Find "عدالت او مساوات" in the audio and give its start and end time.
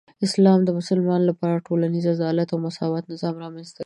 2.17-3.03